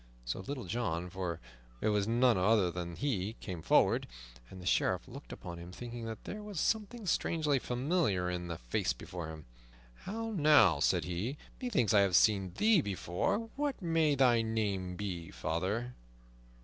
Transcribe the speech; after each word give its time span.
So 0.25 0.39
Little 0.39 0.63
John, 0.63 1.11
for 1.11 1.39
it 1.79 1.89
was 1.89 2.07
none 2.07 2.35
other 2.35 2.71
than 2.71 2.95
he, 2.95 3.33
came 3.39 3.61
forward, 3.61 4.07
and 4.49 4.59
the 4.59 4.65
Sheriff 4.65 5.07
looked 5.07 5.31
upon 5.31 5.59
him, 5.59 5.71
thinking 5.71 6.05
that 6.05 6.23
there 6.23 6.41
was 6.41 6.59
something 6.59 7.05
strangely 7.05 7.59
familiar 7.59 8.27
in 8.27 8.47
the 8.47 8.57
face 8.57 8.93
before 8.93 9.27
him. 9.27 9.45
"How, 10.05 10.31
now," 10.31 10.79
said 10.79 11.03
he, 11.03 11.37
"methinks 11.61 11.93
I 11.93 11.99
have 12.01 12.15
seen 12.15 12.53
thee 12.57 12.81
before. 12.81 13.51
What 13.55 13.79
may 13.79 14.15
thy 14.15 14.41
name 14.41 14.95
be, 14.95 15.29
father?" 15.29 15.93